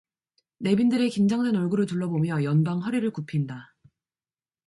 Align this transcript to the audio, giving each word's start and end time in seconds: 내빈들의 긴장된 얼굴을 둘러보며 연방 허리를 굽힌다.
내빈들의 0.57 1.11
긴장된 1.11 1.55
얼굴을 1.55 1.85
둘러보며 1.85 2.43
연방 2.43 2.81
허리를 2.83 3.07
굽힌다. 3.11 3.75